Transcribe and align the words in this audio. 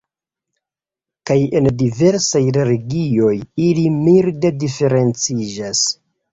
Kaj 1.29 1.37
en 1.59 1.69
diversaj 1.81 2.41
regionoj 2.69 3.37
ili 3.69 3.87
milde 4.01 4.55
diferenciĝas. 4.67 5.87